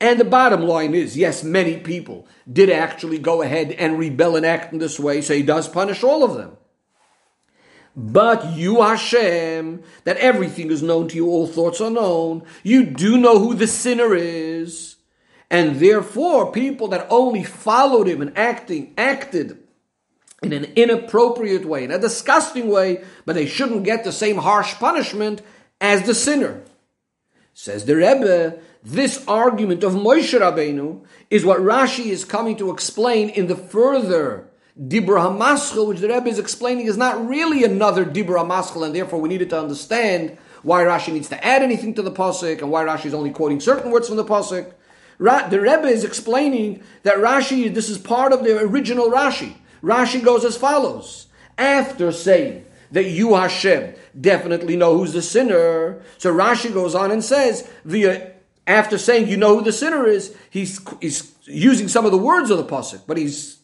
and 0.00 0.18
the 0.18 0.24
bottom 0.24 0.62
line 0.62 0.94
is, 0.94 1.16
yes, 1.16 1.44
many 1.44 1.76
people 1.76 2.26
did 2.50 2.70
actually 2.70 3.18
go 3.18 3.42
ahead 3.42 3.72
and 3.72 3.98
rebel 3.98 4.34
and 4.34 4.46
act 4.46 4.72
in 4.72 4.78
this 4.78 4.98
way, 4.98 5.20
so 5.20 5.34
he 5.34 5.42
does 5.42 5.68
punish 5.68 6.02
all 6.02 6.24
of 6.24 6.34
them. 6.34 6.56
But 7.94 8.52
you, 8.52 8.80
Hashem, 8.80 9.82
that 10.04 10.16
everything 10.16 10.70
is 10.70 10.82
known 10.82 11.08
to 11.08 11.16
you, 11.16 11.28
all 11.28 11.46
thoughts 11.46 11.80
are 11.80 11.90
known. 11.90 12.44
You 12.62 12.86
do 12.86 13.18
know 13.18 13.38
who 13.38 13.54
the 13.54 13.66
sinner 13.66 14.14
is. 14.14 14.96
And 15.50 15.80
therefore, 15.80 16.52
people 16.52 16.88
that 16.88 17.08
only 17.10 17.42
followed 17.42 18.06
him 18.06 18.22
and 18.22 18.36
acting, 18.38 18.94
acted 18.96 19.58
in 20.42 20.52
an 20.52 20.72
inappropriate 20.76 21.66
way, 21.66 21.84
in 21.84 21.90
a 21.90 21.98
disgusting 21.98 22.68
way, 22.68 23.04
but 23.26 23.34
they 23.34 23.46
shouldn't 23.46 23.84
get 23.84 24.04
the 24.04 24.12
same 24.12 24.38
harsh 24.38 24.74
punishment 24.74 25.42
as 25.80 26.04
the 26.04 26.14
sinner. 26.14 26.62
Says 27.52 27.84
the 27.84 27.96
Rebbe, 27.96 28.60
this 28.82 29.24
argument 29.28 29.84
of 29.84 29.92
Moshe 29.92 30.38
Rabbeinu 30.38 31.04
is 31.28 31.44
what 31.44 31.60
Rashi 31.60 32.06
is 32.06 32.24
coming 32.24 32.56
to 32.56 32.70
explain 32.70 33.28
in 33.28 33.46
the 33.46 33.56
further 33.56 34.48
Dibra 34.80 35.36
HaMaschel, 35.36 35.88
which 35.88 35.98
the 35.98 36.08
Rebbe 36.08 36.28
is 36.28 36.38
explaining, 36.38 36.86
is 36.86 36.96
not 36.96 37.26
really 37.28 37.64
another 37.64 38.04
Dibra 38.04 38.46
HaMaschel, 38.46 38.86
and 38.86 38.94
therefore 38.94 39.20
we 39.20 39.28
needed 39.28 39.50
to 39.50 39.60
understand 39.60 40.38
why 40.62 40.84
Rashi 40.84 41.12
needs 41.12 41.28
to 41.28 41.44
add 41.44 41.62
anything 41.62 41.94
to 41.94 42.02
the 42.02 42.10
Pasuk, 42.10 42.62
and 42.62 42.70
why 42.70 42.84
Rashi 42.84 43.06
is 43.06 43.14
only 43.14 43.30
quoting 43.30 43.60
certain 43.60 43.90
words 43.90 44.08
from 44.08 44.16
the 44.16 44.24
Pasuk. 44.24 44.72
The 45.18 45.60
Rebbe 45.60 45.86
is 45.86 46.04
explaining 46.04 46.82
that 47.02 47.16
Rashi, 47.16 47.72
this 47.74 47.90
is 47.90 47.98
part 47.98 48.32
of 48.32 48.44
the 48.44 48.58
original 48.60 49.10
Rashi. 49.10 49.54
Rashi 49.82 50.24
goes 50.24 50.44
as 50.44 50.56
follows. 50.56 51.26
After 51.58 52.10
saying 52.12 52.64
that 52.90 53.04
you, 53.04 53.34
Hashem, 53.34 53.94
definitely 54.18 54.76
know 54.76 54.96
who's 54.96 55.12
the 55.12 55.20
sinner, 55.20 56.02
so 56.16 56.34
Rashi 56.34 56.72
goes 56.72 56.94
on 56.94 57.10
and 57.10 57.22
says, 57.22 57.68
via 57.84 58.29
after 58.70 58.98
saying 58.98 59.28
you 59.28 59.36
know 59.36 59.58
who 59.58 59.64
the 59.64 59.72
sinner 59.72 60.06
is, 60.06 60.36
he's, 60.50 60.80
he's 61.00 61.34
using 61.44 61.88
some 61.88 62.04
of 62.04 62.12
the 62.12 62.18
words 62.18 62.50
of 62.50 62.58
the 62.58 62.64
pasuk, 62.64 63.02
but 63.06 63.16
he's 63.16 63.60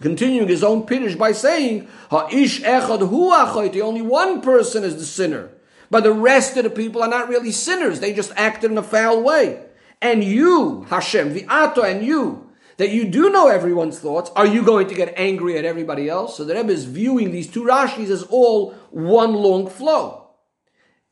continuing 0.00 0.48
his 0.48 0.62
own 0.62 0.84
pirish 0.84 1.16
by 1.16 1.32
saying, 1.32 1.88
Ha'ish 2.10 2.60
echad 2.62 3.08
hu 3.08 3.80
only 3.80 4.02
one 4.02 4.40
person 4.42 4.84
is 4.84 4.96
the 4.96 5.04
sinner. 5.04 5.50
But 5.90 6.04
the 6.04 6.12
rest 6.12 6.56
of 6.56 6.64
the 6.64 6.70
people 6.70 7.02
are 7.02 7.08
not 7.08 7.28
really 7.28 7.52
sinners. 7.52 8.00
They 8.00 8.14
just 8.14 8.32
acted 8.36 8.70
in 8.70 8.78
a 8.78 8.82
foul 8.82 9.22
way. 9.22 9.62
And 10.00 10.24
you, 10.24 10.84
Hashem, 10.84 11.34
the 11.34 11.46
Ato 11.48 11.82
and 11.82 12.04
you, 12.04 12.50
that 12.78 12.90
you 12.90 13.04
do 13.04 13.30
know 13.30 13.48
everyone's 13.48 13.98
thoughts, 13.98 14.30
are 14.34 14.46
you 14.46 14.62
going 14.62 14.88
to 14.88 14.94
get 14.94 15.14
angry 15.16 15.58
at 15.58 15.64
everybody 15.64 16.08
else? 16.08 16.36
So 16.36 16.44
the 16.44 16.54
Rebbe 16.54 16.72
is 16.72 16.86
viewing 16.86 17.30
these 17.30 17.46
two 17.46 17.64
Rashis 17.64 18.10
as 18.10 18.22
all 18.24 18.72
one 18.90 19.34
long 19.34 19.68
flow. 19.68 20.21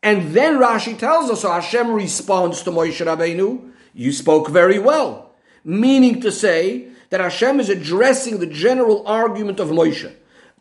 And 0.02 0.32
then 0.34 0.58
Rashi 0.58 0.98
tells 0.98 1.30
us, 1.30 1.42
so 1.42 1.50
Hashem 1.50 1.92
responds 1.92 2.62
to 2.62 2.70
Moshe 2.70 3.04
Rabbeinu, 3.04 3.72
you 3.92 4.12
spoke 4.12 4.48
very 4.48 4.78
well. 4.78 5.32
Meaning 5.62 6.20
to 6.22 6.32
say 6.32 6.88
that 7.10 7.20
Hashem 7.20 7.60
is 7.60 7.68
addressing 7.68 8.38
the 8.38 8.46
general 8.46 9.06
argument 9.06 9.60
of 9.60 9.68
Moshe 9.68 10.14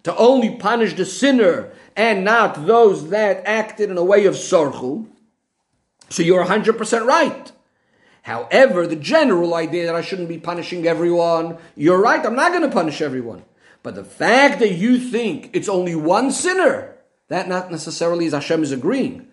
to 0.03 0.15
only 0.17 0.57
punish 0.57 0.93
the 0.93 1.05
sinner 1.05 1.71
and 1.95 2.23
not 2.23 2.65
those 2.65 3.09
that 3.09 3.43
acted 3.45 3.89
in 3.89 3.97
a 3.97 4.03
way 4.03 4.25
of 4.25 4.35
sorchu. 4.35 5.07
So 6.09 6.23
you're 6.23 6.45
100% 6.45 7.05
right. 7.05 7.51
However, 8.23 8.85
the 8.87 8.95
general 8.95 9.55
idea 9.55 9.85
that 9.85 9.95
I 9.95 10.01
shouldn't 10.01 10.29
be 10.29 10.37
punishing 10.37 10.85
everyone, 10.85 11.57
you're 11.75 12.01
right, 12.01 12.25
I'm 12.25 12.35
not 12.35 12.51
going 12.51 12.63
to 12.63 12.73
punish 12.73 13.01
everyone. 13.01 13.43
But 13.83 13.95
the 13.95 14.03
fact 14.03 14.59
that 14.59 14.73
you 14.73 14.99
think 14.99 15.51
it's 15.53 15.69
only 15.69 15.95
one 15.95 16.31
sinner, 16.31 16.95
that 17.29 17.47
not 17.47 17.71
necessarily 17.71 18.25
is 18.25 18.33
Hashem 18.33 18.63
is 18.63 18.71
agreeing. 18.71 19.27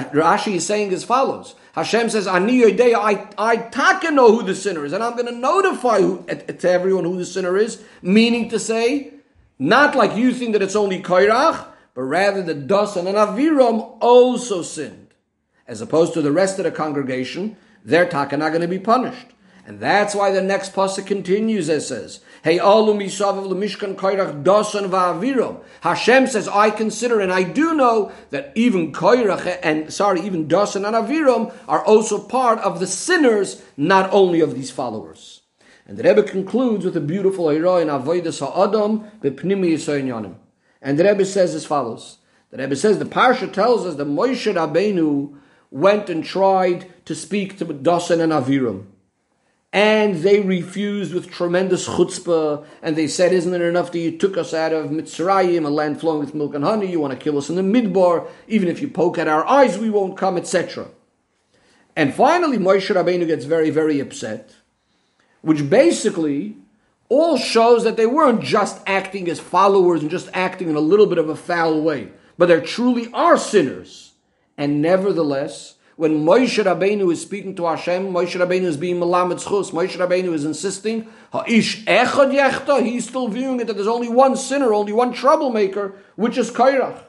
Rashi 0.00 0.54
is 0.54 0.66
saying 0.66 0.92
as 0.92 1.04
follows. 1.04 1.54
Hashem 1.74 2.10
says, 2.10 2.26
Ani 2.26 2.64
I, 2.94 3.28
I 3.38 3.56
taka 3.56 4.10
know 4.10 4.36
who 4.36 4.42
the 4.42 4.54
sinner 4.54 4.84
is, 4.84 4.92
and 4.92 5.02
I'm 5.02 5.14
going 5.14 5.26
to 5.26 5.32
notify 5.32 6.00
who, 6.00 6.24
to 6.24 6.70
everyone 6.70 7.04
who 7.04 7.16
the 7.16 7.24
sinner 7.24 7.56
is, 7.56 7.82
meaning 8.02 8.48
to 8.50 8.58
say, 8.58 9.12
not 9.58 9.94
like 9.94 10.16
you 10.16 10.32
think 10.32 10.52
that 10.52 10.62
it's 10.62 10.76
only 10.76 11.02
Kairach, 11.02 11.66
but 11.94 12.02
rather 12.02 12.42
that 12.42 12.66
Dasan 12.66 13.06
and 13.06 13.16
Aviram 13.16 13.96
also 14.00 14.62
sinned. 14.62 15.08
As 15.66 15.80
opposed 15.80 16.14
to 16.14 16.22
the 16.22 16.32
rest 16.32 16.58
of 16.58 16.64
the 16.64 16.70
congregation, 16.70 17.56
they're 17.84 18.10
not 18.12 18.30
going 18.30 18.60
to 18.60 18.68
be 18.68 18.78
punished. 18.78 19.26
And 19.64 19.78
that's 19.78 20.14
why 20.14 20.32
the 20.32 20.42
next 20.42 20.72
pasuk 20.74 21.06
continues 21.06 21.68
It 21.68 21.82
says, 21.82 22.20
Hey 22.42 22.58
alu 22.58 22.94
misavav 22.94 23.46
lemishkan 23.46 23.94
koirach 23.94 24.42
dasan 24.42 24.90
va'avirom. 24.90 25.62
Hashem 25.82 26.26
says, 26.26 26.48
I 26.48 26.70
consider 26.70 27.20
and 27.20 27.32
I 27.32 27.44
do 27.44 27.72
know 27.74 28.10
that 28.30 28.52
even 28.56 28.92
koirach 28.92 29.60
and 29.62 29.92
sorry, 29.92 30.22
even 30.22 30.48
dasan 30.48 30.84
and 30.84 30.96
avirom 30.96 31.54
are 31.68 31.84
also 31.84 32.18
part 32.18 32.58
of 32.58 32.80
the 32.80 32.88
sinners, 32.88 33.62
not 33.76 34.12
only 34.12 34.40
of 34.40 34.54
these 34.56 34.72
followers. 34.72 35.42
And 35.86 35.96
the 35.96 36.02
Rebbe 36.02 36.24
concludes 36.24 36.84
with 36.84 36.96
a 36.96 37.00
beautiful 37.00 37.50
hero 37.50 37.76
in 37.76 37.88
Avodas 37.88 38.40
Ha'adam 38.40 39.10
b'pnimi 39.20 39.74
Yisrael 39.74 40.34
And 40.80 40.98
the 40.98 41.04
Rebbe 41.04 41.24
says 41.24 41.54
as 41.54 41.64
follows. 41.64 42.18
The 42.50 42.58
Rebbe 42.58 42.74
says 42.74 42.98
the 42.98 43.04
Parsha 43.04 43.52
tells 43.52 43.86
us 43.86 43.94
that 43.94 44.06
Moshe 44.06 44.52
Rabbeinu 44.52 45.38
went 45.70 46.10
and 46.10 46.24
tried 46.24 46.92
to 47.04 47.14
speak 47.14 47.58
to 47.58 47.64
Dasan 47.66 48.20
and 48.20 48.32
Aviram 48.32 48.86
and 49.72 50.16
they 50.16 50.40
refused 50.40 51.14
with 51.14 51.30
tremendous 51.30 51.88
chutzpah, 51.88 52.64
and 52.82 52.94
they 52.94 53.06
said, 53.06 53.32
Isn't 53.32 53.54
it 53.54 53.62
enough 53.62 53.90
that 53.92 53.98
you 53.98 54.18
took 54.18 54.36
us 54.36 54.52
out 54.52 54.72
of 54.72 54.90
Mitzrayim, 54.90 55.64
a 55.64 55.70
land 55.70 55.98
flowing 55.98 56.20
with 56.20 56.34
milk 56.34 56.54
and 56.54 56.62
honey? 56.62 56.90
You 56.90 57.00
want 57.00 57.14
to 57.14 57.18
kill 57.18 57.38
us 57.38 57.48
in 57.48 57.56
the 57.56 57.62
midbar, 57.62 58.28
even 58.48 58.68
if 58.68 58.82
you 58.82 58.88
poke 58.88 59.16
at 59.16 59.28
our 59.28 59.46
eyes, 59.46 59.78
we 59.78 59.88
won't 59.88 60.18
come, 60.18 60.36
etc. 60.36 60.88
And 61.96 62.14
finally, 62.14 62.58
Moshe 62.58 62.94
Rabbeinu 62.94 63.26
gets 63.26 63.46
very, 63.46 63.70
very 63.70 63.98
upset, 63.98 64.54
which 65.40 65.68
basically 65.68 66.56
all 67.08 67.38
shows 67.38 67.84
that 67.84 67.96
they 67.96 68.06
weren't 68.06 68.42
just 68.42 68.80
acting 68.86 69.28
as 69.28 69.40
followers 69.40 70.02
and 70.02 70.10
just 70.10 70.28
acting 70.34 70.68
in 70.68 70.76
a 70.76 70.80
little 70.80 71.06
bit 71.06 71.18
of 71.18 71.30
a 71.30 71.36
foul 71.36 71.80
way, 71.80 72.08
but 72.36 72.46
they 72.46 72.60
truly 72.60 73.10
are 73.12 73.38
sinners. 73.38 74.12
And 74.58 74.82
nevertheless, 74.82 75.76
when 76.02 76.24
Moshe 76.24 76.60
Rabbeinu 76.64 77.12
is 77.12 77.22
speaking 77.22 77.54
to 77.54 77.66
Hashem, 77.66 78.12
Moshe 78.12 78.34
Rabbeinu 78.36 78.64
is 78.64 78.76
being 78.76 78.96
Malamed 78.96 79.38
Chus, 79.38 79.70
Moshe 79.70 79.96
Rabbeinu 79.96 80.32
is 80.32 80.44
insisting, 80.44 81.06
Ha'ish 81.32 81.84
Echad 81.84 82.34
Yechta, 82.34 82.84
he's 82.84 83.08
still 83.08 83.28
viewing 83.28 83.60
it 83.60 83.68
that 83.68 83.74
there's 83.74 83.86
only 83.86 84.08
one 84.08 84.34
sinner, 84.34 84.74
only 84.74 84.92
one 84.92 85.12
troublemaker, 85.12 85.94
which 86.16 86.36
is 86.36 86.50
Kairach. 86.50 87.04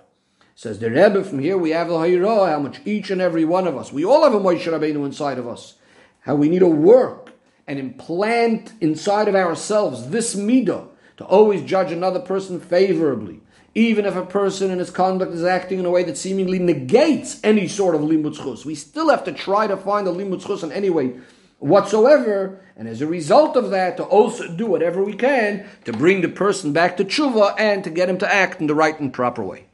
Says 0.53 0.77
the 0.77 0.91
Rebbe, 0.91 1.23
from 1.23 1.39
here 1.39 1.57
we 1.57 1.71
have 1.71 1.87
the 1.87 1.95
Hayra, 1.95 2.51
how 2.51 2.59
much 2.59 2.81
each 2.85 3.09
and 3.09 3.19
every 3.19 3.43
one 3.43 3.65
of 3.65 3.75
us, 3.75 3.91
we 3.91 4.05
all 4.05 4.23
have 4.25 4.35
a 4.35 4.39
Moshe 4.39 4.61
Rabbeinu 4.61 5.03
inside 5.07 5.39
of 5.39 5.47
us, 5.47 5.73
how 6.19 6.35
we 6.35 6.47
need 6.47 6.59
to 6.59 6.67
work 6.67 7.31
and 7.65 7.79
implant 7.79 8.73
inside 8.79 9.27
of 9.27 9.33
ourselves 9.33 10.09
this 10.09 10.35
midah 10.35 10.87
to 11.17 11.25
always 11.25 11.63
judge 11.63 11.91
another 11.91 12.19
person 12.19 12.59
favorably 12.59 13.41
even 13.75 14.05
if 14.05 14.15
a 14.15 14.25
person 14.25 14.71
in 14.71 14.79
his 14.79 14.89
conduct 14.89 15.33
is 15.33 15.43
acting 15.43 15.79
in 15.79 15.85
a 15.85 15.89
way 15.89 16.03
that 16.03 16.17
seemingly 16.17 16.59
negates 16.59 17.39
any 17.43 17.67
sort 17.67 17.95
of 17.95 18.01
limud 18.01 18.35
chus. 18.35 18.65
We 18.65 18.75
still 18.75 19.09
have 19.09 19.23
to 19.25 19.31
try 19.31 19.67
to 19.67 19.77
find 19.77 20.07
a 20.07 20.11
limud 20.11 20.45
chus 20.45 20.63
in 20.63 20.71
any 20.71 20.89
way 20.89 21.15
whatsoever, 21.59 22.59
and 22.75 22.87
as 22.87 23.01
a 23.01 23.07
result 23.07 23.55
of 23.55 23.71
that, 23.71 23.97
to 23.97 24.03
also 24.03 24.53
do 24.53 24.65
whatever 24.65 25.03
we 25.03 25.13
can 25.13 25.65
to 25.85 25.93
bring 25.93 26.21
the 26.21 26.27
person 26.27 26.73
back 26.73 26.97
to 26.97 27.05
tshuva 27.05 27.55
and 27.57 27.83
to 27.85 27.89
get 27.89 28.09
him 28.09 28.17
to 28.17 28.31
act 28.31 28.59
in 28.59 28.67
the 28.67 28.75
right 28.75 28.99
and 28.99 29.13
proper 29.13 29.43
way. 29.43 29.65